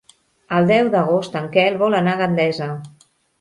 El 0.59 0.69
deu 0.71 0.89
d'agost 0.95 1.35
en 1.41 1.49
Quel 1.57 1.77
vol 1.83 1.99
anar 1.99 2.17
a 2.19 2.21
Gandesa. 2.23 2.71